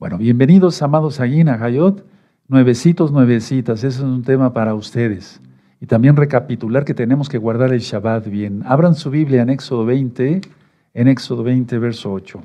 Bueno, 0.00 0.16
bienvenidos, 0.16 0.80
amados 0.80 1.20
allí 1.20 1.40
en 1.40 1.50
Ajayot. 1.50 2.06
Nuevecitos, 2.48 3.12
nuevecitas, 3.12 3.80
ese 3.84 3.98
es 3.98 4.00
un 4.00 4.22
tema 4.22 4.54
para 4.54 4.74
ustedes. 4.74 5.42
Y 5.78 5.84
también 5.84 6.16
recapitular 6.16 6.86
que 6.86 6.94
tenemos 6.94 7.28
que 7.28 7.36
guardar 7.36 7.74
el 7.74 7.80
Shabbat 7.80 8.26
bien. 8.28 8.62
Abran 8.64 8.94
su 8.94 9.10
Biblia 9.10 9.42
en 9.42 9.50
Éxodo 9.50 9.84
20, 9.84 10.40
en 10.94 11.06
Éxodo 11.06 11.42
20, 11.42 11.78
verso 11.78 12.10
8. 12.14 12.40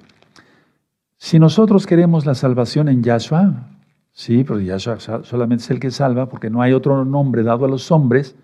Si 1.16 1.40
nosotros 1.40 1.88
queremos 1.88 2.26
la 2.26 2.36
salvación 2.36 2.90
en 2.90 3.02
Yahshua, 3.04 3.70
sí, 4.12 4.44
pero 4.44 4.60
Yahshua 4.60 5.24
solamente 5.24 5.64
es 5.64 5.72
el 5.72 5.80
que 5.80 5.92
salva, 5.92 6.28
porque 6.28 6.50
no 6.50 6.62
hay 6.62 6.74
otro 6.74 7.06
nombre 7.06 7.42
dado 7.42 7.64
a 7.64 7.70
los 7.70 7.90
hombres 7.90 8.36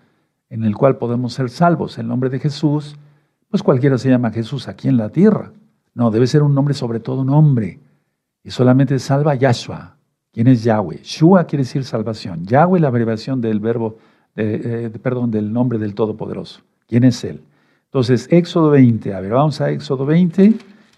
en 0.48 0.64
el 0.64 0.74
cual 0.74 0.96
podemos 0.96 1.34
ser 1.34 1.50
salvos. 1.50 1.98
El 1.98 2.08
nombre 2.08 2.30
de 2.30 2.38
Jesús, 2.38 2.96
pues 3.50 3.62
cualquiera 3.62 3.98
se 3.98 4.08
llama 4.08 4.30
Jesús 4.30 4.68
aquí 4.68 4.88
en 4.88 4.96
la 4.96 5.10
tierra. 5.10 5.52
No, 5.92 6.10
debe 6.10 6.26
ser 6.26 6.42
un 6.42 6.54
nombre 6.54 6.72
sobre 6.72 6.98
todo 6.98 7.20
un 7.20 7.28
hombre 7.28 7.78
y 8.44 8.50
solamente 8.50 8.98
salva 8.98 9.34
Yahshua. 9.34 9.96
¿Quién 10.32 10.46
es 10.48 10.64
Yahweh? 10.64 11.00
Shua 11.02 11.44
quiere 11.44 11.64
decir 11.64 11.84
salvación. 11.84 12.44
Yahweh 12.44 12.80
la 12.80 12.88
abreviación 12.88 13.40
del 13.40 13.60
verbo, 13.60 13.98
eh, 14.34 14.90
perdón, 15.02 15.30
del 15.30 15.52
nombre 15.52 15.78
del 15.78 15.94
Todopoderoso. 15.94 16.62
¿Quién 16.86 17.04
es 17.04 17.22
Él? 17.24 17.42
Entonces, 17.84 18.26
Éxodo 18.30 18.70
20. 18.70 19.14
A 19.14 19.20
ver, 19.20 19.32
vamos 19.32 19.60
a 19.60 19.70
Éxodo 19.70 20.06
20 20.06 20.54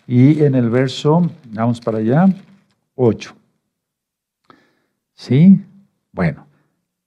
y 0.06 0.42
en 0.42 0.54
el 0.54 0.70
verso, 0.70 1.28
vamos 1.50 1.80
para 1.80 1.98
allá, 1.98 2.28
8. 2.94 3.34
¿Sí? 5.14 5.60
Bueno, 6.12 6.46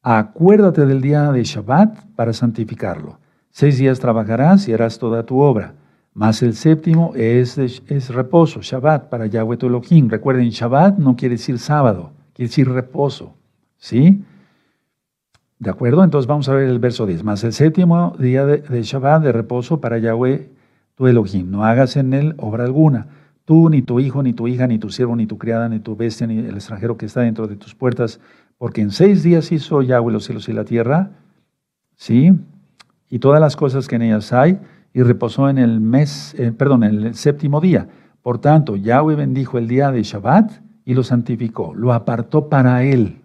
acuérdate 0.01 0.85
del 0.85 1.01
día 1.01 1.31
de 1.31 1.43
Shabbat 1.43 2.05
para 2.15 2.33
santificarlo. 2.33 3.19
Seis 3.49 3.77
días 3.77 3.99
trabajarás 3.99 4.67
y 4.67 4.73
harás 4.73 4.99
toda 4.99 5.25
tu 5.25 5.39
obra 5.39 5.73
más 6.17 6.41
el 6.41 6.55
séptimo 6.55 7.13
es, 7.13 7.59
es 7.59 8.09
reposo, 8.09 8.61
Shabbat, 8.63 9.07
para 9.07 9.27
Yahweh 9.27 9.55
tu 9.55 9.67
Elohim. 9.67 10.09
Recuerden, 10.09 10.49
Shabbat 10.49 10.97
no 10.97 11.15
quiere 11.15 11.35
decir 11.35 11.59
sábado, 11.59 12.09
quiere 12.33 12.49
decir 12.49 12.67
reposo. 12.67 13.35
¿Sí? 13.77 14.23
¿De 15.59 15.69
acuerdo? 15.69 16.03
Entonces 16.03 16.25
vamos 16.25 16.49
a 16.49 16.55
ver 16.55 16.69
el 16.69 16.79
verso 16.79 17.05
10. 17.05 17.23
Más 17.23 17.43
el 17.43 17.53
séptimo 17.53 18.15
día 18.17 18.47
de, 18.47 18.81
Shabbat, 18.81 19.21
de 19.21 19.31
reposo 19.31 19.79
para 19.79 19.99
Yahweh 19.99 20.49
tu 20.95 21.05
Elohim. 21.05 21.51
No 21.51 21.63
hagas 21.63 21.95
en 21.97 22.11
él 22.15 22.33
obra 22.39 22.63
alguna. 22.63 23.05
Tú, 23.45 23.69
ni 23.69 23.83
tu 23.83 23.99
hijo, 23.99 24.23
ni 24.23 24.33
tu 24.33 24.47
hija, 24.47 24.65
ni 24.65 24.79
tu 24.79 24.89
siervo, 24.89 25.15
ni 25.15 25.27
tu 25.27 25.37
criada, 25.37 25.69
ni 25.69 25.77
tu 25.77 25.95
bestia, 25.95 26.25
ni 26.25 26.39
el 26.39 26.55
extranjero 26.55 26.97
que 26.97 27.05
está 27.05 27.21
dentro 27.21 27.45
de 27.45 27.57
tus 27.57 27.75
puertas. 27.75 28.19
Porque 28.57 28.81
en 28.81 28.89
seis 28.89 29.21
días 29.21 29.51
hizo 29.51 29.83
Yahweh 29.83 30.13
los 30.13 30.25
cielos 30.25 30.49
y 30.49 30.53
la 30.53 30.65
tierra. 30.65 31.11
¿Sí? 31.95 32.33
Y 33.07 33.19
todas 33.19 33.39
las 33.39 33.55
cosas 33.55 33.87
que 33.87 33.97
en 33.97 34.01
ellas 34.01 34.33
hay 34.33 34.59
y 34.97 35.03
reposó 35.03 35.47
en 35.47 35.59
el 35.59 35.79
mes, 35.79 36.33
eh, 36.39 36.51
perdón, 36.51 36.83
en 36.83 37.05
el 37.05 37.13
séptimo 37.13 37.61
día. 37.61 37.87
Por 38.23 38.39
tanto, 38.39 38.75
Yahweh 38.75 39.13
bendijo 39.13 39.59
el 39.59 39.67
día 39.67 39.91
de 39.91 40.01
Shabbat 40.01 40.51
y 40.85 40.95
lo 40.95 41.03
santificó, 41.03 41.75
lo 41.75 41.93
apartó 41.93 42.49
para 42.49 42.83
él. 42.83 43.21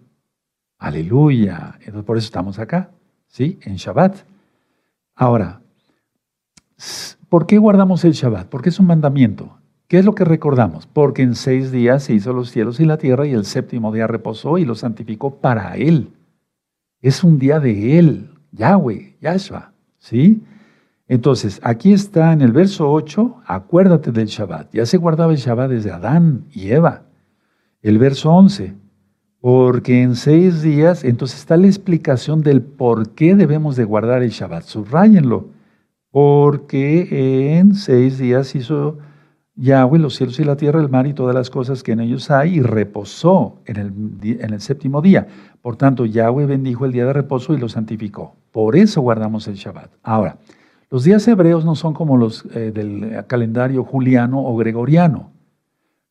Aleluya. 0.77 1.73
Entonces, 1.79 2.03
por 2.03 2.17
eso 2.17 2.25
estamos 2.25 2.59
acá, 2.59 2.91
¿sí? 3.25 3.57
En 3.63 3.77
Shabbat. 3.77 4.17
Ahora, 5.15 5.61
¿por 7.27 7.47
qué 7.47 7.57
guardamos 7.57 8.05
el 8.05 8.11
Shabbat? 8.11 8.49
Porque 8.49 8.69
es 8.69 8.79
un 8.79 8.85
mandamiento. 8.85 9.57
¿Qué 9.87 9.97
es 9.97 10.05
lo 10.05 10.13
que 10.13 10.25
recordamos? 10.25 10.85
Porque 10.85 11.23
en 11.23 11.33
seis 11.33 11.71
días 11.71 12.03
se 12.03 12.13
hizo 12.13 12.33
los 12.33 12.51
cielos 12.51 12.79
y 12.81 12.85
la 12.85 12.99
tierra 12.99 13.25
y 13.25 13.31
el 13.31 13.45
séptimo 13.45 13.91
día 13.91 14.05
reposó 14.05 14.59
y 14.59 14.65
lo 14.65 14.75
santificó 14.75 15.37
para 15.37 15.75
él. 15.75 16.13
Es 17.01 17.23
un 17.23 17.39
día 17.39 17.59
de 17.59 17.97
él, 17.97 18.29
Yahweh, 18.51 19.17
Yahshua, 19.19 19.73
¿sí? 19.97 20.43
Entonces, 21.07 21.59
aquí 21.63 21.91
está 21.91 22.31
en 22.31 22.41
el 22.41 22.51
verso 22.51 22.91
8, 22.91 23.43
acuérdate 23.45 24.11
del 24.11 24.27
Shabbat. 24.27 24.73
Ya 24.73 24.85
se 24.85 24.97
guardaba 24.97 25.31
el 25.31 25.37
Shabbat 25.37 25.69
desde 25.69 25.91
Adán 25.91 26.45
y 26.51 26.71
Eva. 26.71 27.03
El 27.81 27.97
verso 27.97 28.31
11, 28.31 28.73
porque 29.41 30.01
en 30.01 30.15
seis 30.15 30.61
días, 30.61 31.03
entonces 31.03 31.39
está 31.39 31.57
la 31.57 31.67
explicación 31.67 32.41
del 32.41 32.61
por 32.61 33.09
qué 33.09 33.35
debemos 33.35 33.75
de 33.75 33.83
guardar 33.83 34.23
el 34.23 34.29
Shabbat. 34.29 34.63
Subrayenlo. 34.63 35.49
Porque 36.11 37.57
en 37.57 37.73
seis 37.73 38.19
días 38.19 38.55
hizo 38.55 38.99
Yahweh 39.55 39.99
los 39.99 40.15
cielos 40.15 40.39
y 40.39 40.43
la 40.43 40.55
tierra, 40.55 40.79
el 40.79 40.87
mar 40.87 41.07
y 41.07 41.13
todas 41.13 41.35
las 41.35 41.49
cosas 41.49 41.83
que 41.83 41.91
en 41.91 41.99
ellos 41.99 42.31
hay, 42.31 42.55
y 42.55 42.61
reposó 42.61 43.61
en 43.65 43.77
el, 43.77 44.39
en 44.39 44.53
el 44.53 44.61
séptimo 44.61 45.01
día. 45.01 45.27
Por 45.61 45.75
tanto, 45.75 46.05
Yahweh 46.05 46.45
bendijo 46.45 46.85
el 46.85 46.91
día 46.91 47.05
de 47.05 47.13
reposo 47.13 47.53
y 47.53 47.57
lo 47.57 47.67
santificó. 47.67 48.35
Por 48.51 48.75
eso 48.75 49.01
guardamos 49.01 49.47
el 49.47 49.55
Shabbat. 49.55 49.91
Ahora, 50.03 50.37
los 50.93 51.05
días 51.05 51.27
hebreos 51.27 51.65
no 51.65 51.73
son 51.73 51.95
como 51.95 52.17
los 52.17 52.45
eh, 52.53 52.71
del 52.71 53.25
calendario 53.25 53.83
juliano 53.83 54.45
o 54.45 54.55
gregoriano. 54.55 55.31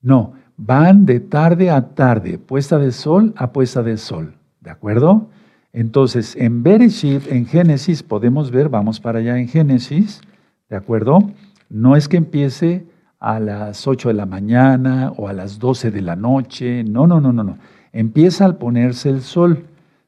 No, 0.00 0.32
van 0.56 1.06
de 1.06 1.20
tarde 1.20 1.70
a 1.70 1.94
tarde, 1.94 2.37
puesta 2.37 2.81
de 2.81 2.91
sol 2.91 3.32
a 3.37 3.53
puesta 3.53 3.84
de 3.84 3.97
sol. 3.97 4.34
¿De 4.60 4.70
acuerdo? 4.70 5.28
Entonces, 5.72 6.34
en 6.34 6.65
Bereshit, 6.65 7.31
en 7.31 7.47
Génesis, 7.47 8.03
podemos 8.03 8.50
ver, 8.50 8.70
vamos 8.70 8.98
para 8.98 9.20
allá 9.20 9.38
en 9.38 9.47
Génesis, 9.47 10.20
¿de 10.69 10.75
acuerdo? 10.75 11.31
No 11.69 11.94
es 11.94 12.09
que 12.09 12.16
empiece 12.16 12.84
a 13.20 13.38
las 13.38 13.87
8 13.87 14.09
de 14.09 14.14
la 14.14 14.26
mañana 14.26 15.12
o 15.16 15.28
a 15.28 15.32
las 15.32 15.60
12 15.60 15.93
de 15.93 16.03
la 16.03 16.16
noche, 16.16 16.82
no, 16.82 17.06
no, 17.06 17.20
no, 17.20 17.32
no, 17.32 17.44
no. 17.44 17.56
Empieza 17.93 18.47
al 18.47 18.56
ponerse 18.56 19.10
el 19.10 19.20
sol, 19.20 19.64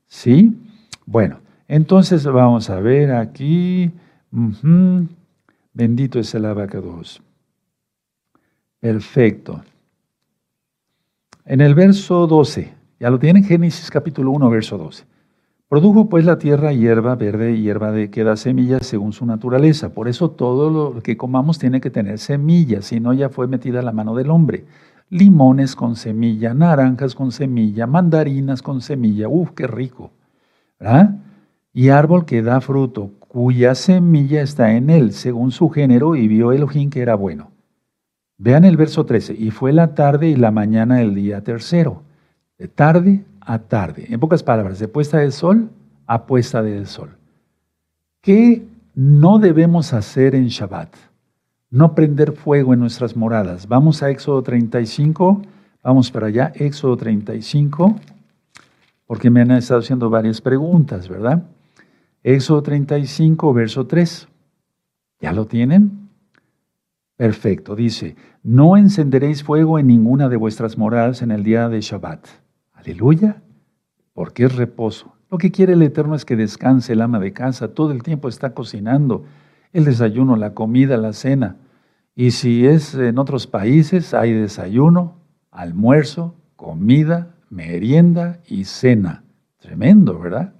¿sí? 0.08 0.60
Bueno, 1.06 1.38
entonces 1.68 2.26
vamos 2.26 2.70
a 2.70 2.80
ver 2.80 3.12
aquí, 3.12 3.92
Bendito 5.72 6.18
es 6.18 6.34
el 6.34 6.44
abacados. 6.44 7.22
Perfecto. 8.80 9.62
En 11.44 11.60
el 11.60 11.74
verso 11.74 12.26
12, 12.26 12.72
ya 12.98 13.10
lo 13.10 13.18
tienen, 13.18 13.44
Génesis 13.44 13.90
capítulo 13.90 14.30
1, 14.32 14.50
verso 14.50 14.76
12. 14.78 15.04
Produjo 15.68 16.08
pues 16.08 16.24
la 16.24 16.38
tierra 16.38 16.72
hierba 16.72 17.14
verde 17.14 17.52
y 17.52 17.62
hierba 17.62 17.92
de 17.92 18.10
que 18.10 18.24
da 18.24 18.36
semillas 18.36 18.86
según 18.86 19.12
su 19.12 19.24
naturaleza. 19.24 19.90
Por 19.90 20.08
eso 20.08 20.30
todo 20.30 20.70
lo 20.70 21.02
que 21.02 21.16
comamos 21.16 21.58
tiene 21.58 21.80
que 21.80 21.90
tener 21.90 22.18
semillas, 22.18 22.86
si 22.86 23.00
no 23.00 23.12
ya 23.12 23.28
fue 23.28 23.46
metida 23.46 23.82
la 23.82 23.92
mano 23.92 24.14
del 24.14 24.30
hombre. 24.30 24.64
Limones 25.10 25.76
con 25.76 25.96
semilla, 25.96 26.54
naranjas 26.54 27.14
con 27.14 27.32
semilla, 27.32 27.86
mandarinas 27.86 28.62
con 28.62 28.80
semilla. 28.80 29.28
Uf, 29.28 29.50
qué 29.52 29.66
rico. 29.66 30.10
¿verdad? 30.78 31.16
Y 31.72 31.88
árbol 31.88 32.24
que 32.24 32.42
da 32.42 32.60
fruto, 32.60 33.10
cuya 33.34 33.74
semilla 33.74 34.42
está 34.42 34.74
en 34.74 34.90
él, 34.90 35.12
según 35.12 35.50
su 35.50 35.68
género, 35.68 36.14
y 36.14 36.28
vio 36.28 36.52
Elohim 36.52 36.88
que 36.88 37.02
era 37.02 37.16
bueno. 37.16 37.50
Vean 38.38 38.64
el 38.64 38.76
verso 38.76 39.06
13, 39.06 39.34
y 39.36 39.50
fue 39.50 39.72
la 39.72 39.96
tarde 39.96 40.28
y 40.28 40.36
la 40.36 40.52
mañana 40.52 40.98
del 40.98 41.16
día 41.16 41.42
tercero, 41.42 42.04
de 42.58 42.68
tarde 42.68 43.24
a 43.40 43.58
tarde. 43.58 44.06
En 44.08 44.20
pocas 44.20 44.44
palabras, 44.44 44.78
de 44.78 44.86
puesta 44.86 45.18
del 45.18 45.32
sol 45.32 45.68
a 46.06 46.26
puesta 46.26 46.62
del 46.62 46.86
sol. 46.86 47.16
¿Qué 48.20 48.62
no 48.94 49.40
debemos 49.40 49.94
hacer 49.94 50.36
en 50.36 50.46
Shabbat? 50.46 50.94
No 51.70 51.92
prender 51.96 52.34
fuego 52.34 52.72
en 52.72 52.78
nuestras 52.78 53.16
moradas. 53.16 53.66
Vamos 53.66 54.00
a 54.04 54.10
Éxodo 54.10 54.44
35, 54.44 55.42
vamos 55.82 56.08
para 56.12 56.28
allá, 56.28 56.52
Éxodo 56.54 56.96
35, 56.96 57.96
porque 59.06 59.28
me 59.28 59.40
han 59.40 59.50
estado 59.50 59.80
haciendo 59.80 60.08
varias 60.08 60.40
preguntas, 60.40 61.08
¿verdad? 61.08 61.42
Éxodo 62.24 62.62
35, 62.62 63.52
verso 63.52 63.86
3. 63.86 64.28
¿Ya 65.20 65.32
lo 65.32 65.44
tienen? 65.46 66.08
Perfecto. 67.16 67.76
Dice, 67.76 68.16
no 68.42 68.78
encenderéis 68.78 69.44
fuego 69.44 69.78
en 69.78 69.88
ninguna 69.88 70.30
de 70.30 70.36
vuestras 70.36 70.78
moradas 70.78 71.20
en 71.20 71.30
el 71.30 71.44
día 71.44 71.68
de 71.68 71.82
Shabbat. 71.82 72.26
Aleluya. 72.72 73.42
Porque 74.14 74.46
es 74.46 74.56
reposo. 74.56 75.14
Lo 75.30 75.36
que 75.36 75.52
quiere 75.52 75.74
el 75.74 75.82
Eterno 75.82 76.14
es 76.14 76.24
que 76.24 76.34
descanse 76.34 76.94
el 76.94 77.02
ama 77.02 77.18
de 77.18 77.34
casa. 77.34 77.74
Todo 77.74 77.92
el 77.92 78.02
tiempo 78.02 78.28
está 78.28 78.54
cocinando 78.54 79.26
el 79.74 79.84
desayuno, 79.84 80.36
la 80.36 80.54
comida, 80.54 80.96
la 80.96 81.12
cena. 81.12 81.58
Y 82.14 82.30
si 82.30 82.66
es 82.66 82.94
en 82.94 83.18
otros 83.18 83.46
países, 83.46 84.14
hay 84.14 84.32
desayuno, 84.32 85.18
almuerzo, 85.50 86.36
comida, 86.56 87.34
merienda 87.50 88.40
y 88.46 88.64
cena. 88.64 89.24
Tremendo, 89.58 90.18
¿verdad? 90.18 90.54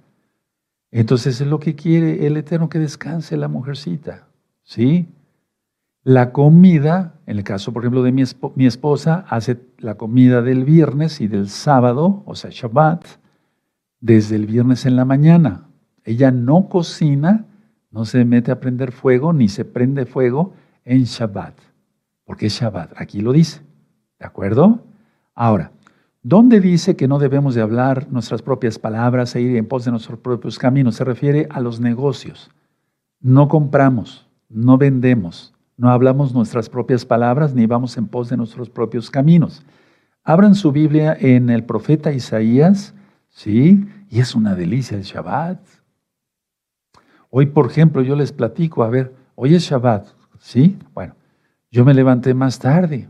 Entonces 0.95 1.41
es 1.41 1.47
lo 1.47 1.59
que 1.59 1.75
quiere 1.75 2.25
el 2.25 2.37
Eterno 2.37 2.69
que 2.69 2.79
descanse 2.79 3.35
la 3.35 3.49
mujercita. 3.49 4.29
¿Sí? 4.63 5.09
La 6.03 6.31
comida, 6.31 7.19
en 7.25 7.37
el 7.37 7.43
caso, 7.43 7.73
por 7.73 7.83
ejemplo, 7.83 8.01
de 8.01 8.13
mi, 8.13 8.23
mi, 8.55 8.65
esposa, 8.65 9.25
hace 9.27 9.59
la 9.77 9.95
comida 9.95 10.41
del 10.41 10.63
viernes 10.63 11.19
y 11.19 11.27
del 11.27 11.49
sábado, 11.49 12.23
o 12.25 12.33
sea, 12.35 12.49
Shabbat, 12.49 13.05
desde 13.99 14.37
el 14.37 14.45
viernes 14.45 14.85
en 14.85 14.95
la 14.95 15.03
mañana. 15.03 15.67
Ella 16.05 16.31
no 16.31 16.69
cocina, 16.69 17.45
no 17.91 18.05
se 18.05 18.23
mete 18.23 18.51
a 18.53 18.61
prender 18.61 18.93
fuego, 18.93 19.33
ni 19.33 19.49
se 19.49 19.65
prende 19.65 20.05
fuego 20.05 20.53
en 20.85 21.03
Shabbat, 21.03 21.55
porque 22.23 22.45
es 22.45 22.53
Shabbat. 22.53 22.93
Aquí 22.95 23.19
lo 23.19 23.33
dice. 23.33 23.59
¿De 24.17 24.25
acuerdo? 24.25 24.85
Ahora, 25.33 25.73
¿Dónde 26.27 26.59
dice 26.59 26.95
que 26.95 27.07
no 27.07 27.19
debemos 27.19 27.53
de 27.53 27.61
hablar 27.61 28.11
nuestras 28.11 28.41
propias 28.41 28.79
palabras 28.79 29.35
e 29.35 29.41
ir 29.41 29.57
en 29.57 29.67
pos 29.67 29.85
de 29.85 29.91
nuestros 29.91 30.17
propios 30.17 30.57
caminos? 30.57 30.95
Se 30.95 31.03
refiere 31.03 31.47
a 31.51 31.59
los 31.61 31.79
negocios. 31.79 32.49
No 33.19 33.47
compramos, 33.47 34.27
no 34.49 34.79
vendemos, 34.79 35.53
no 35.77 35.91
hablamos 35.91 36.33
nuestras 36.33 36.67
propias 36.67 37.05
palabras 37.05 37.53
ni 37.53 37.67
vamos 37.67 37.95
en 37.97 38.07
pos 38.07 38.27
de 38.27 38.37
nuestros 38.37 38.71
propios 38.71 39.11
caminos. 39.11 39.63
Abran 40.23 40.55
su 40.55 40.71
Biblia 40.71 41.15
en 41.19 41.51
el 41.51 41.63
profeta 41.63 42.11
Isaías, 42.11 42.95
¿sí? 43.29 43.87
Y 44.09 44.19
es 44.19 44.33
una 44.33 44.55
delicia 44.55 44.97
el 44.97 45.03
Shabbat. 45.03 45.59
Hoy, 47.29 47.45
por 47.45 47.67
ejemplo, 47.67 48.01
yo 48.01 48.15
les 48.15 48.31
platico, 48.31 48.83
a 48.83 48.89
ver, 48.89 49.13
hoy 49.35 49.53
es 49.53 49.61
Shabbat, 49.61 50.07
¿sí? 50.39 50.75
Bueno, 50.95 51.13
yo 51.69 51.85
me 51.85 51.93
levanté 51.93 52.33
más 52.33 52.57
tarde. 52.57 53.09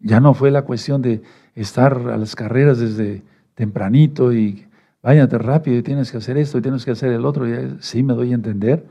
Ya 0.00 0.20
no 0.20 0.34
fue 0.34 0.50
la 0.50 0.62
cuestión 0.62 1.02
de 1.02 1.22
estar 1.54 1.96
a 2.08 2.16
las 2.16 2.34
carreras 2.34 2.78
desde 2.78 3.22
tempranito 3.54 4.32
y 4.32 4.66
váyate 5.02 5.38
rápido 5.38 5.78
y 5.78 5.82
tienes 5.82 6.10
que 6.10 6.18
hacer 6.18 6.38
esto 6.38 6.58
y 6.58 6.62
tienes 6.62 6.84
que 6.84 6.90
hacer 6.92 7.12
el 7.12 7.24
otro. 7.24 7.48
Y 7.48 7.76
sí, 7.80 8.02
me 8.02 8.14
doy 8.14 8.32
a 8.32 8.34
entender. 8.34 8.86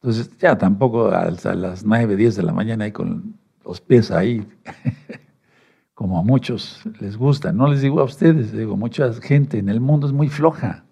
Entonces, 0.00 0.30
ya 0.38 0.58
tampoco 0.58 1.08
a 1.08 1.30
las 1.30 1.84
9, 1.84 2.16
10 2.16 2.36
de 2.36 2.42
la 2.42 2.52
mañana 2.52 2.84
ahí 2.84 2.92
con 2.92 3.34
los 3.64 3.80
pies 3.80 4.10
ahí, 4.10 4.46
como 5.94 6.18
a 6.18 6.22
muchos 6.22 6.82
les 7.00 7.16
gusta. 7.16 7.52
No 7.52 7.68
les 7.68 7.80
digo 7.80 8.00
a 8.00 8.04
ustedes, 8.04 8.52
digo, 8.52 8.76
mucha 8.76 9.12
gente 9.14 9.58
en 9.58 9.68
el 9.68 9.80
mundo 9.80 10.06
es 10.06 10.12
muy 10.12 10.28
floja. 10.28 10.84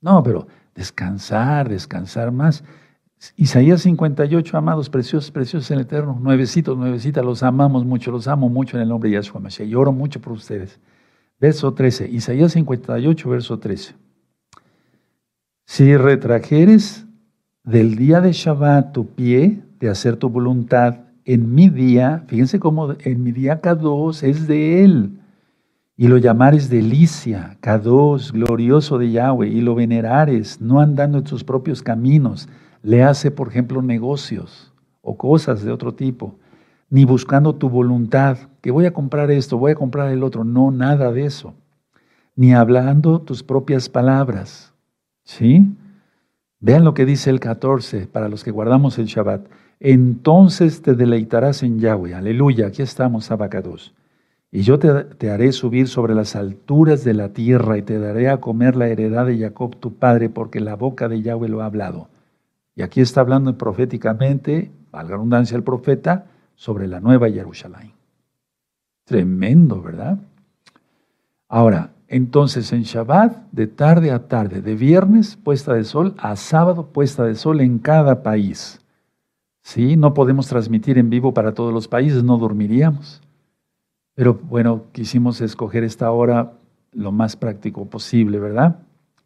No, 0.00 0.22
pero 0.22 0.46
descansar, 0.74 1.68
descansar 1.68 2.32
más. 2.32 2.64
Isaías 3.36 3.82
58, 3.82 4.56
amados, 4.56 4.88
preciosos, 4.88 5.30
preciosos 5.30 5.70
en 5.70 5.78
el 5.78 5.84
Eterno, 5.84 6.18
nuevecitos, 6.20 6.76
nuevecitas, 6.76 7.24
los 7.24 7.42
amamos 7.42 7.84
mucho, 7.84 8.12
los 8.12 8.28
amo 8.28 8.48
mucho 8.48 8.76
en 8.76 8.82
el 8.82 8.88
nombre 8.88 9.10
de 9.10 9.14
Yahshua 9.14 9.40
Mashiach 9.40 9.68
y 9.68 9.74
oro 9.74 9.92
mucho 9.92 10.20
por 10.20 10.32
ustedes. 10.32 10.78
Verso 11.40 11.72
13, 11.74 12.08
Isaías 12.10 12.52
58, 12.52 13.28
verso 13.28 13.58
13. 13.58 13.94
Si 15.66 15.96
retrajeres 15.96 17.06
del 17.64 17.96
día 17.96 18.20
de 18.20 18.32
Shabbat 18.32 18.92
tu 18.92 19.06
pie 19.06 19.62
de 19.80 19.88
hacer 19.88 20.16
tu 20.16 20.28
voluntad 20.28 21.00
en 21.24 21.54
mi 21.54 21.68
día, 21.68 22.24
fíjense 22.26 22.58
cómo 22.58 22.94
en 23.00 23.22
mi 23.22 23.32
día 23.32 23.60
Kadosh 23.60 24.24
es 24.24 24.46
de 24.46 24.84
él, 24.84 25.20
y 25.96 26.06
lo 26.06 26.16
llamares 26.18 26.70
delicia, 26.70 27.58
Kadosh, 27.60 28.30
glorioso 28.30 28.96
de 28.98 29.10
Yahweh, 29.10 29.48
y 29.48 29.60
lo 29.60 29.74
venerares, 29.74 30.60
no 30.60 30.80
andando 30.80 31.18
en 31.18 31.24
tus 31.24 31.44
propios 31.44 31.82
caminos, 31.82 32.48
le 32.88 33.02
hace, 33.02 33.30
por 33.30 33.48
ejemplo, 33.48 33.82
negocios 33.82 34.72
o 35.02 35.18
cosas 35.18 35.62
de 35.62 35.70
otro 35.70 35.92
tipo, 35.92 36.38
ni 36.88 37.04
buscando 37.04 37.54
tu 37.54 37.68
voluntad, 37.68 38.38
que 38.62 38.70
voy 38.70 38.86
a 38.86 38.94
comprar 38.94 39.30
esto, 39.30 39.58
voy 39.58 39.72
a 39.72 39.74
comprar 39.74 40.10
el 40.10 40.22
otro, 40.22 40.42
no, 40.42 40.70
nada 40.70 41.12
de 41.12 41.26
eso, 41.26 41.52
ni 42.34 42.54
hablando 42.54 43.20
tus 43.20 43.42
propias 43.42 43.90
palabras, 43.90 44.72
¿sí? 45.22 45.66
Vean 46.60 46.82
lo 46.82 46.94
que 46.94 47.04
dice 47.04 47.28
el 47.28 47.40
14 47.40 48.06
para 48.06 48.30
los 48.30 48.42
que 48.42 48.52
guardamos 48.52 48.98
el 48.98 49.04
Shabbat. 49.04 49.46
Entonces 49.80 50.80
te 50.80 50.94
deleitarás 50.94 51.62
en 51.62 51.80
Yahweh. 51.80 52.14
Aleluya, 52.14 52.68
aquí 52.68 52.80
estamos, 52.80 53.30
Abacados. 53.30 53.94
Y 54.50 54.62
yo 54.62 54.78
te, 54.78 55.04
te, 55.04 55.30
haré 55.30 55.52
subir 55.52 55.88
sobre 55.88 56.14
las 56.14 56.36
alturas 56.36 57.04
de 57.04 57.12
la 57.12 57.34
tierra 57.34 57.76
y 57.76 57.82
te 57.82 57.98
daré 57.98 58.30
a 58.30 58.40
comer 58.40 58.76
la 58.76 58.88
heredad 58.88 59.26
de 59.26 59.38
Jacob 59.38 59.76
tu 59.76 59.92
padre, 59.92 60.30
porque 60.30 60.58
la 60.60 60.74
boca 60.74 61.06
de 61.06 61.20
Yahweh 61.20 61.50
lo 61.50 61.60
ha 61.60 61.66
hablado. 61.66 62.08
Y 62.78 62.82
aquí 62.82 63.00
está 63.00 63.22
hablando 63.22 63.58
proféticamente, 63.58 64.70
valga 64.92 65.16
redundancia 65.16 65.56
el 65.56 65.64
profeta, 65.64 66.26
sobre 66.54 66.86
la 66.86 67.00
nueva 67.00 67.28
Jerusalén. 67.28 67.90
Tremendo, 69.04 69.82
¿verdad? 69.82 70.16
Ahora, 71.48 71.90
entonces 72.06 72.72
en 72.72 72.82
Shabbat, 72.82 73.50
de 73.50 73.66
tarde 73.66 74.12
a 74.12 74.28
tarde, 74.28 74.62
de 74.62 74.76
viernes 74.76 75.34
puesta 75.34 75.74
de 75.74 75.82
sol 75.82 76.14
a 76.18 76.36
sábado 76.36 76.86
puesta 76.86 77.24
de 77.24 77.34
sol 77.34 77.60
en 77.62 77.80
cada 77.80 78.22
país. 78.22 78.80
¿Sí? 79.60 79.96
No 79.96 80.14
podemos 80.14 80.46
transmitir 80.46 80.98
en 80.98 81.10
vivo 81.10 81.34
para 81.34 81.54
todos 81.54 81.74
los 81.74 81.88
países, 81.88 82.22
no 82.22 82.38
dormiríamos. 82.38 83.20
Pero 84.14 84.34
bueno, 84.34 84.84
quisimos 84.92 85.40
escoger 85.40 85.82
esta 85.82 86.12
hora 86.12 86.52
lo 86.92 87.10
más 87.10 87.34
práctico 87.34 87.86
posible, 87.86 88.38
¿verdad? 88.38 88.78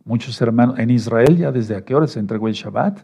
Muchos 0.06 0.40
hermanos, 0.40 0.78
en 0.78 0.88
Israel 0.88 1.36
ya 1.36 1.52
desde 1.52 1.76
a 1.76 1.84
qué 1.84 1.94
hora 1.94 2.06
se 2.06 2.18
entregó 2.18 2.48
el 2.48 2.54
Shabbat, 2.54 3.00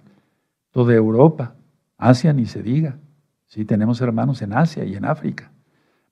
toda 0.79 0.95
Europa, 0.95 1.57
Asia 1.97 2.33
ni 2.33 2.47
se 2.47 2.63
diga. 2.63 2.99
Sí, 3.49 3.65
tenemos 3.65 4.01
hermanos 4.01 4.43
en 4.43 4.53
Asia 4.53 4.85
y 4.85 4.95
en 4.95 5.07
África. 5.07 5.51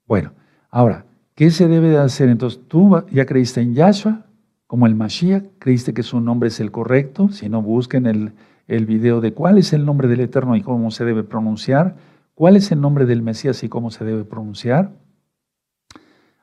Bueno, 0.09 0.33
ahora, 0.73 1.05
¿qué 1.37 1.53
se 1.53 1.69
debe 1.69 1.91
de 1.91 1.99
hacer? 1.99 2.29
Entonces, 2.31 2.61
tú 2.67 3.01
ya 3.13 3.27
creíste 3.27 3.61
en 3.61 3.75
Yahshua, 3.75 4.27
como 4.67 4.89
el 4.89 4.97
Mashiach, 4.97 5.45
creíste 5.61 5.95
que 5.95 6.03
su 6.03 6.21
nombre 6.21 6.49
es 6.49 6.59
el 6.59 6.73
correcto, 6.73 7.29
si 7.29 7.49
no 7.49 7.63
busquen 7.63 8.07
el, 8.07 8.33
el 8.67 8.87
video 8.87 9.21
de 9.21 9.33
cuál 9.33 9.59
es 9.59 9.73
el 9.73 9.87
nombre 9.87 10.09
del 10.09 10.19
Eterno 10.19 10.57
y 10.57 10.63
cómo 10.63 10.91
se 10.91 11.05
debe 11.05 11.23
pronunciar, 11.23 11.95
cuál 12.35 12.57
es 12.57 12.73
el 12.73 12.81
nombre 12.81 13.07
del 13.07 13.23
Mesías 13.23 13.63
y 13.63 13.69
cómo 13.69 13.93
se 13.93 14.05
debe 14.05 14.25
pronunciar. 14.25 14.91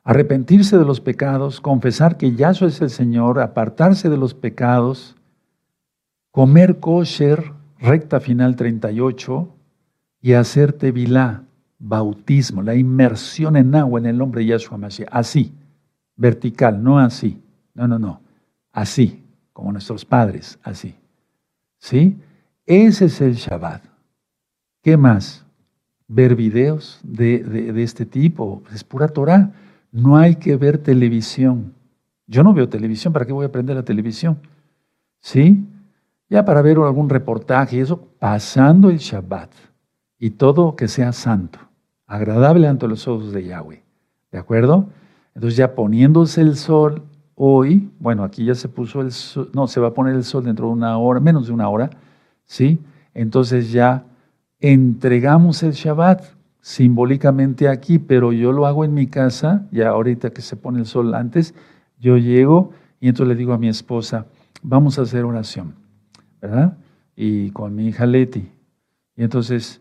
Arrepentirse 0.02 0.78
de 0.78 0.86
los 0.86 1.02
pecados, 1.02 1.60
confesar 1.60 2.16
que 2.16 2.34
Yahshua 2.34 2.68
es 2.68 2.80
el 2.80 2.88
Señor, 2.88 3.38
apartarse 3.38 4.08
de 4.08 4.16
los 4.16 4.32
pecados, 4.32 5.14
comer 6.30 6.80
kosher, 6.80 7.52
recta 7.78 8.20
final 8.20 8.56
38, 8.56 9.48
y 10.24 10.32
hacer 10.32 10.72
tevilá, 10.72 11.44
bautismo, 11.78 12.62
la 12.62 12.74
inmersión 12.74 13.56
en 13.56 13.74
agua 13.74 14.00
en 14.00 14.06
el 14.06 14.16
nombre 14.16 14.40
de 14.40 14.46
Yahshua 14.46 14.78
Mashiach. 14.78 15.10
Así, 15.12 15.52
vertical, 16.16 16.82
no 16.82 16.98
así. 16.98 17.42
No, 17.74 17.86
no, 17.86 17.98
no. 17.98 18.22
Así, 18.72 19.22
como 19.52 19.70
nuestros 19.70 20.04
padres, 20.04 20.58
así. 20.62 20.94
¿Sí? 21.78 22.16
Ese 22.64 23.04
es 23.04 23.20
el 23.20 23.34
Shabbat. 23.34 23.82
¿Qué 24.82 24.96
más? 24.96 25.44
Ver 26.08 26.34
videos 26.34 27.00
de, 27.02 27.40
de 27.40 27.82
este 27.82 28.06
tipo. 28.06 28.62
Es 28.72 28.82
pura 28.82 29.08
Torah. 29.08 29.52
No 29.92 30.16
hay 30.16 30.36
que 30.36 30.56
ver 30.56 30.78
televisión. 30.78 31.74
Yo 32.26 32.42
no 32.42 32.54
veo 32.54 32.68
televisión, 32.68 33.12
¿para 33.12 33.26
qué 33.26 33.32
voy 33.32 33.44
a 33.44 33.48
aprender 33.48 33.76
la 33.76 33.84
televisión? 33.84 34.38
¿Sí? 35.20 35.66
Ya 36.34 36.44
para 36.44 36.62
ver 36.62 36.78
algún 36.78 37.08
reportaje 37.08 37.76
y 37.76 37.80
eso, 37.80 38.08
pasando 38.18 38.90
el 38.90 38.98
Shabbat 38.98 39.52
y 40.18 40.30
todo 40.30 40.74
que 40.74 40.88
sea 40.88 41.12
santo, 41.12 41.60
agradable 42.08 42.66
ante 42.66 42.88
los 42.88 43.06
ojos 43.06 43.32
de 43.32 43.44
Yahweh. 43.44 43.84
¿De 44.32 44.38
acuerdo? 44.38 44.88
Entonces 45.36 45.56
ya 45.56 45.76
poniéndose 45.76 46.40
el 46.40 46.56
sol 46.56 47.02
hoy, 47.36 47.88
bueno, 48.00 48.24
aquí 48.24 48.44
ya 48.44 48.56
se 48.56 48.68
puso 48.68 49.00
el 49.00 49.12
sol, 49.12 49.48
no, 49.54 49.68
se 49.68 49.78
va 49.78 49.88
a 49.88 49.94
poner 49.94 50.16
el 50.16 50.24
sol 50.24 50.42
dentro 50.42 50.66
de 50.66 50.72
una 50.72 50.98
hora, 50.98 51.20
menos 51.20 51.46
de 51.46 51.52
una 51.52 51.68
hora, 51.68 51.90
¿sí? 52.42 52.80
Entonces 53.14 53.70
ya 53.70 54.02
entregamos 54.58 55.62
el 55.62 55.70
Shabbat 55.70 56.24
simbólicamente 56.60 57.68
aquí, 57.68 58.00
pero 58.00 58.32
yo 58.32 58.50
lo 58.50 58.66
hago 58.66 58.84
en 58.84 58.92
mi 58.92 59.06
casa, 59.06 59.68
ya 59.70 59.90
ahorita 59.90 60.30
que 60.30 60.42
se 60.42 60.56
pone 60.56 60.80
el 60.80 60.86
sol 60.86 61.14
antes, 61.14 61.54
yo 62.00 62.16
llego 62.16 62.72
y 62.98 63.06
entonces 63.06 63.28
le 63.28 63.38
digo 63.38 63.52
a 63.52 63.58
mi 63.58 63.68
esposa, 63.68 64.26
vamos 64.64 64.98
a 64.98 65.02
hacer 65.02 65.24
oración. 65.24 65.83
Y 67.16 67.50
con 67.50 67.74
mi 67.74 67.88
hija 67.88 68.06
Leti. 68.06 68.50
Y 69.16 69.22
entonces, 69.22 69.80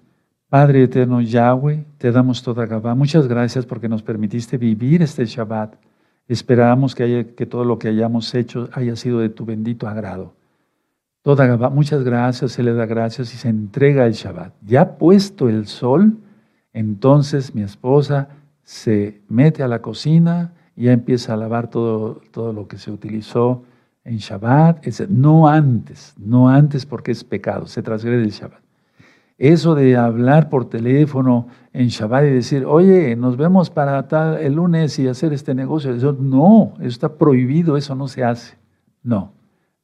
Padre 0.49 0.83
eterno 0.83 1.19
Yahweh, 1.19 1.83
te 1.97 2.11
damos 2.11 2.43
toda 2.43 2.65
Gabá. 2.65 2.93
Muchas 2.93 3.27
gracias 3.27 3.65
porque 3.65 3.89
nos 3.89 4.03
permitiste 4.03 4.57
vivir 4.57 5.01
este 5.01 5.25
Shabbat. 5.25 5.75
Esperamos 6.27 6.93
que, 6.93 7.03
haya, 7.03 7.23
que 7.35 7.45
todo 7.45 7.65
lo 7.65 7.79
que 7.79 7.87
hayamos 7.87 8.33
hecho 8.35 8.69
haya 8.73 8.95
sido 8.95 9.19
de 9.19 9.29
tu 9.29 9.45
bendito 9.45 9.87
agrado. 9.87 10.35
Toda 11.23 11.47
Gabá, 11.47 11.69
muchas 11.69 12.03
gracias, 12.03 12.51
se 12.51 12.63
le 12.63 12.73
da 12.73 12.85
gracias 12.85 13.33
y 13.33 13.37
se 13.37 13.49
entrega 13.49 14.05
el 14.05 14.13
Shabbat. 14.13 14.53
Ya 14.61 14.97
puesto 14.97 15.49
el 15.49 15.67
sol, 15.67 16.17
entonces 16.71 17.55
mi 17.55 17.63
esposa 17.63 18.29
se 18.63 19.21
mete 19.29 19.63
a 19.63 19.67
la 19.67 19.81
cocina 19.81 20.53
y 20.75 20.83
ya 20.83 20.91
empieza 20.91 21.33
a 21.33 21.37
lavar 21.37 21.69
todo, 21.69 22.21
todo 22.31 22.53
lo 22.53 22.67
que 22.67 22.77
se 22.77 22.91
utilizó 22.91 23.63
en 24.05 24.17
Shabbat, 24.17 24.85
no 25.09 25.47
antes, 25.47 26.13
no 26.17 26.49
antes 26.49 26.85
porque 26.85 27.11
es 27.11 27.23
pecado, 27.23 27.67
se 27.67 27.81
transgrede 27.81 28.23
el 28.23 28.31
Shabbat. 28.31 28.61
Eso 29.37 29.75
de 29.75 29.97
hablar 29.97 30.49
por 30.49 30.69
teléfono 30.69 31.47
en 31.73 31.87
Shabbat 31.87 32.25
y 32.25 32.29
decir, 32.29 32.65
oye, 32.65 33.15
nos 33.15 33.35
vemos 33.35 33.69
para 33.69 34.07
tal 34.07 34.37
el 34.39 34.53
lunes 34.53 34.99
y 34.99 35.07
hacer 35.07 35.33
este 35.33 35.55
negocio, 35.55 35.93
eso, 35.93 36.15
no, 36.17 36.73
eso 36.77 36.87
está 36.87 37.15
prohibido, 37.15 37.75
eso 37.75 37.95
no 37.95 38.07
se 38.07 38.23
hace. 38.23 38.57
No, 39.01 39.33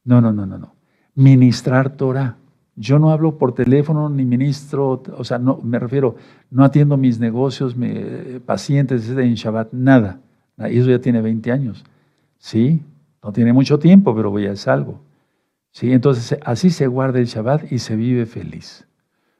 no, 0.04 0.20
no, 0.20 0.32
no, 0.32 0.46
no, 0.46 0.58
no. 0.58 0.74
Ministrar 1.14 1.90
Torah. 1.90 2.36
Yo 2.76 2.98
no 2.98 3.10
hablo 3.10 3.36
por 3.36 3.52
teléfono 3.52 4.08
ni 4.08 4.24
ministro, 4.24 5.02
o 5.16 5.24
sea, 5.24 5.38
no, 5.38 5.58
me 5.62 5.78
refiero, 5.78 6.16
no 6.50 6.64
atiendo 6.64 6.96
mis 6.96 7.18
negocios, 7.18 7.76
pacientes 8.46 9.10
en 9.10 9.34
Shabbat, 9.34 9.72
nada. 9.72 10.20
Eso 10.56 10.88
ya 10.88 11.00
tiene 11.00 11.20
20 11.20 11.52
años. 11.52 11.84
¿Sí? 12.38 12.82
No 13.22 13.32
tiene 13.32 13.52
mucho 13.52 13.78
tiempo, 13.78 14.14
pero 14.14 14.36
ya 14.38 14.52
es 14.52 14.66
algo. 14.68 15.00
¿Sí? 15.72 15.92
Entonces, 15.92 16.38
así 16.44 16.70
se 16.70 16.86
guarda 16.86 17.18
el 17.18 17.26
Shabbat 17.26 17.70
y 17.70 17.78
se 17.78 17.96
vive 17.96 18.26
feliz. 18.26 18.86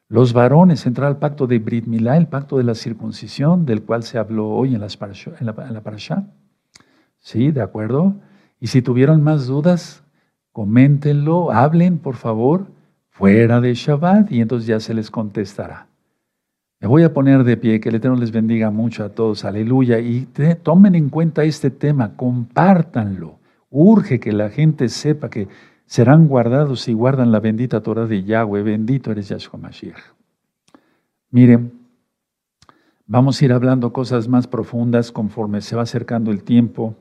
Los 0.09 0.33
varones 0.33 0.87
entrar 0.87 1.09
al 1.09 1.19
pacto 1.19 1.47
de 1.47 1.59
Brit 1.59 1.87
Milá, 1.87 2.17
el 2.17 2.27
pacto 2.27 2.59
de 2.59 2.65
la 2.65 2.75
circuncisión, 2.75 3.65
del 3.65 3.83
cual 3.83 4.03
se 4.03 4.19
habló 4.19 4.49
hoy 4.49 4.75
en, 4.75 4.81
la, 4.81 4.89
en 5.39 5.75
la 5.75 5.81
parashá. 5.83 6.27
¿Sí? 7.21 7.51
¿De 7.51 7.63
acuerdo? 7.63 8.15
Y 8.61 8.67
si 8.67 8.83
tuvieron 8.83 9.23
más 9.23 9.47
dudas, 9.47 10.03
coméntenlo, 10.53 11.53
hablen, 11.53 11.99
por 11.99 12.17
favor, 12.17 12.67
fuera 13.09 13.61
de 13.61 13.75
Shabbat, 13.75 14.31
y 14.33 14.41
entonces 14.41 14.67
ya 14.67 14.81
se 14.81 14.95
les 14.95 15.11
contestará. 15.11 15.87
Me 16.81 16.89
voy 16.89 17.03
a 17.03 17.13
poner 17.13 17.45
de 17.45 17.57
pie, 17.57 17.79
que 17.79 17.91
el 17.91 17.97
Eterno 17.97 18.17
les 18.17 18.33
bendiga 18.33 18.71
mucho 18.71 19.05
a 19.05 19.11
todos, 19.11 19.45
aleluya. 19.45 19.99
Y 19.99 20.27
tomen 20.63 20.95
en 20.95 21.11
cuenta 21.11 21.45
este 21.45 21.71
tema, 21.71 22.17
compártanlo. 22.17 23.40
Urge 23.71 24.19
que 24.19 24.33
la 24.33 24.51
gente 24.51 24.89
sepa 24.89 25.31
que 25.31 25.49
serán 25.87 26.29
guardados 26.29 26.83
si 26.83 26.93
guardan 26.93 27.33
la 27.33 27.41
bendita 27.41 27.83
Torah 27.83 28.07
de 28.07 28.25
Yahweh. 28.25 28.63
Bendito 28.63 29.13
eres 29.13 29.29
Yahshua 29.29 29.59
Mashiach. 29.59 30.01
Miren, 31.31 31.73
vamos 33.07 33.41
a 33.41 33.45
ir 33.45 33.53
hablando 33.53 33.93
cosas 33.93 34.27
más 34.27 34.49
profundas 34.49 35.13
conforme 35.13 35.61
se 35.61 35.77
va 35.77 35.83
acercando 35.83 36.33
el 36.33 36.43
tiempo. 36.43 36.97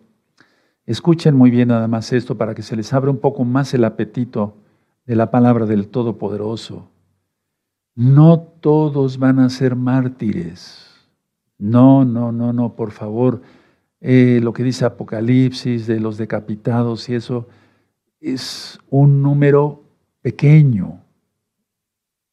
Escuchen 0.85 1.35
muy 1.35 1.49
bien 1.49 1.69
nada 1.69 1.88
más 1.88 2.13
esto 2.13 2.38
para 2.38 2.55
que 2.55 2.61
se 2.61 2.75
les 2.75 2.93
abra 2.93 3.11
un 3.11 3.17
poco 3.17 3.43
más 3.43 3.73
el 3.73 3.83
apetito 3.83 4.55
de 5.05 5.15
la 5.15 5.31
palabra 5.31 5.65
del 5.65 5.88
Todopoderoso. 5.88 6.88
No 7.95 8.39
todos 8.39 9.17
van 9.17 9.39
a 9.39 9.49
ser 9.49 9.75
mártires. 9.75 10.88
No, 11.57 12.05
no, 12.05 12.31
no, 12.31 12.53
no, 12.53 12.75
por 12.75 12.91
favor. 12.91 13.41
Eh, 14.01 14.39
lo 14.41 14.53
que 14.53 14.63
dice 14.63 14.86
Apocalipsis 14.86 15.86
de 15.86 16.00
los 16.00 16.18
decapitados 16.18 17.10
y 17.10 17.15
eso 17.15 17.48
es 18.22 18.79
un 18.89 19.22
número 19.22 19.84
pequeño. 20.22 21.01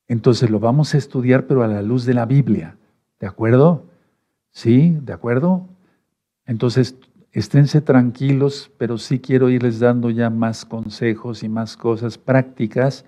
Entonces 0.08 0.50
lo 0.50 0.60
vamos 0.60 0.94
a 0.94 0.98
estudiar, 0.98 1.46
pero 1.46 1.62
a 1.62 1.68
la 1.68 1.82
luz 1.82 2.04
de 2.04 2.14
la 2.14 2.26
Biblia. 2.26 2.76
¿De 3.18 3.26
acuerdo? 3.26 3.86
¿Sí? 4.50 4.96
¿De 5.02 5.12
acuerdo? 5.12 5.68
Entonces, 6.46 6.96
esténse 7.32 7.80
tranquilos, 7.80 8.70
pero 8.78 8.98
sí 8.98 9.18
quiero 9.18 9.50
irles 9.50 9.80
dando 9.80 10.10
ya 10.10 10.30
más 10.30 10.64
consejos 10.64 11.42
y 11.42 11.48
más 11.48 11.76
cosas 11.76 12.18
prácticas. 12.18 13.04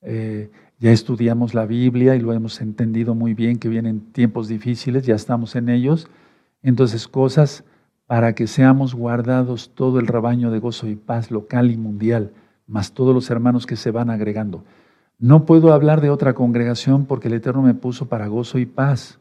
Eh, 0.00 0.50
ya 0.78 0.92
estudiamos 0.92 1.54
la 1.54 1.66
Biblia 1.66 2.14
y 2.14 2.20
lo 2.20 2.32
hemos 2.32 2.60
entendido 2.60 3.16
muy 3.16 3.34
bien, 3.34 3.58
que 3.58 3.68
vienen 3.68 4.12
tiempos 4.12 4.46
difíciles, 4.46 5.04
ya 5.04 5.16
estamos 5.16 5.56
en 5.56 5.68
ellos. 5.68 6.08
Entonces, 6.62 7.08
cosas 7.08 7.64
para 8.08 8.34
que 8.34 8.46
seamos 8.46 8.94
guardados 8.94 9.70
todo 9.74 10.00
el 10.00 10.06
rebaño 10.06 10.50
de 10.50 10.58
gozo 10.58 10.88
y 10.88 10.96
paz 10.96 11.30
local 11.30 11.70
y 11.70 11.76
mundial, 11.76 12.32
más 12.66 12.92
todos 12.92 13.14
los 13.14 13.28
hermanos 13.28 13.66
que 13.66 13.76
se 13.76 13.90
van 13.90 14.08
agregando. 14.08 14.64
No 15.18 15.44
puedo 15.44 15.74
hablar 15.74 16.00
de 16.00 16.08
otra 16.08 16.32
congregación 16.32 17.04
porque 17.04 17.28
el 17.28 17.34
Eterno 17.34 17.60
me 17.60 17.74
puso 17.74 18.08
para 18.08 18.26
gozo 18.26 18.58
y 18.58 18.64
paz. 18.64 19.20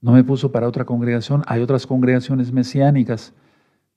No 0.00 0.12
me 0.12 0.24
puso 0.24 0.50
para 0.50 0.66
otra 0.66 0.84
congregación. 0.84 1.44
Hay 1.46 1.62
otras 1.62 1.86
congregaciones 1.86 2.52
mesiánicas. 2.52 3.32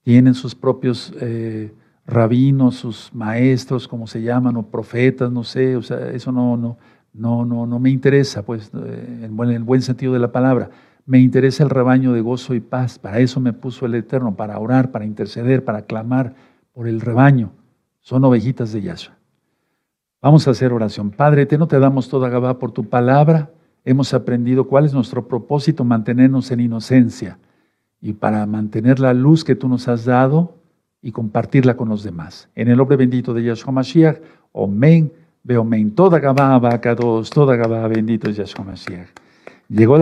Tienen 0.03 0.35
sus 0.35 0.53
propios 0.53 1.11
eh, 1.19 1.73
rabinos, 2.05 2.75
sus 2.75 3.09
maestros, 3.13 3.87
como 3.87 4.05
se 4.05 4.21
llaman, 4.21 4.57
o 4.57 4.63
profetas, 4.63 5.31
no 5.31 5.43
sé. 5.43 5.75
O 5.75 5.81
sea, 5.81 6.11
eso 6.11 6.31
no, 6.31 6.55
no, 6.55 6.77
no, 7.13 7.45
no, 7.45 7.65
no 7.65 7.79
me 7.79 7.89
interesa, 7.89 8.43
pues, 8.43 8.69
eh, 8.75 9.21
en 9.23 9.39
el 9.49 9.63
buen 9.63 9.81
sentido 9.81 10.13
de 10.13 10.19
la 10.19 10.31
palabra. 10.31 10.69
Me 11.09 11.17
interesa 11.19 11.63
el 11.63 11.71
rebaño 11.71 12.13
de 12.13 12.21
gozo 12.21 12.53
y 12.53 12.59
paz. 12.59 12.99
Para 12.99 13.17
eso 13.17 13.39
me 13.39 13.51
puso 13.51 13.87
el 13.87 13.95
Eterno, 13.95 14.35
para 14.35 14.59
orar, 14.59 14.91
para 14.91 15.05
interceder, 15.05 15.65
para 15.65 15.81
clamar 15.81 16.35
por 16.71 16.87
el 16.87 17.01
rebaño. 17.01 17.51
Son 17.99 18.23
ovejitas 18.23 18.71
de 18.73 18.83
Yahshua. 18.83 19.15
Vamos 20.21 20.47
a 20.47 20.51
hacer 20.51 20.71
oración. 20.71 21.09
Padre, 21.09 21.47
te 21.47 21.57
no 21.57 21.67
te 21.67 21.79
damos 21.79 22.09
toda 22.09 22.29
Gabá 22.29 22.59
por 22.59 22.73
tu 22.73 22.87
palabra. 22.87 23.49
Hemos 23.85 24.13
aprendido 24.13 24.65
cuál 24.67 24.85
es 24.85 24.93
nuestro 24.93 25.27
propósito, 25.27 25.83
mantenernos 25.83 26.51
en 26.51 26.59
inocencia. 26.59 27.39
Y 27.99 28.13
para 28.13 28.45
mantener 28.45 28.99
la 28.99 29.15
luz 29.15 29.43
que 29.43 29.55
tú 29.55 29.67
nos 29.67 29.87
has 29.87 30.05
dado 30.05 30.57
y 31.01 31.11
compartirla 31.11 31.75
con 31.75 31.89
los 31.89 32.03
demás. 32.03 32.49
En 32.53 32.67
el 32.67 32.77
nombre 32.77 32.97
bendito 32.97 33.33
de 33.33 33.45
Yahshua 33.45 33.71
Mashiach, 33.71 34.19
Omen, 34.51 35.11
Beomen, 35.41 35.89
toda 35.95 36.19
Gabá, 36.19 36.59
dos, 36.95 37.31
toda 37.31 37.55
Gabá, 37.55 37.87
bendito 37.87 38.29
es 38.29 38.37
Yahshua 38.37 38.63
Mashiach. 38.63 39.09
Llegó 39.69 39.93
la 39.93 39.97